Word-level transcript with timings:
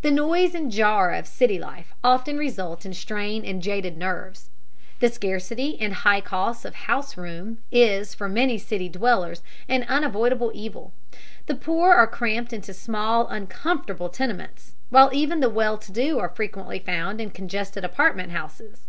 The 0.00 0.10
noise 0.10 0.56
and 0.56 0.72
jar 0.72 1.14
of 1.14 1.24
city 1.24 1.56
life 1.56 1.94
often 2.02 2.36
result 2.36 2.84
in 2.84 2.92
strain 2.94 3.44
and 3.44 3.62
jaded 3.62 3.96
nerves. 3.96 4.50
The 4.98 5.08
scarcity 5.08 5.78
and 5.80 5.92
high 5.94 6.20
cost 6.20 6.64
of 6.64 6.74
house 6.74 7.16
room 7.16 7.58
is, 7.70 8.12
for 8.12 8.28
many 8.28 8.58
city 8.58 8.88
dwellers, 8.88 9.40
an 9.68 9.84
unavoidable 9.84 10.50
evil. 10.52 10.92
The 11.46 11.54
poor 11.54 11.94
are 11.94 12.08
cramped 12.08 12.52
into 12.52 12.74
small, 12.74 13.28
uncomfortable 13.28 14.08
tenements, 14.08 14.72
while 14.90 15.10
even 15.12 15.38
the 15.38 15.48
well 15.48 15.78
to 15.78 15.92
do 15.92 16.18
are 16.18 16.28
frequently 16.30 16.80
found 16.80 17.20
in 17.20 17.30
congested 17.30 17.84
apartment 17.84 18.32
houses. 18.32 18.88